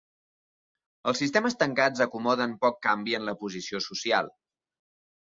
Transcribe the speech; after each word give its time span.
Els 1.11 1.21
sistemes 1.25 1.57
tancats 1.59 2.03
acomoden 2.07 2.57
poc 2.67 2.83
canvi 2.89 3.17
en 3.21 3.31
la 3.31 3.39
posició 3.45 3.87
social. 3.93 4.37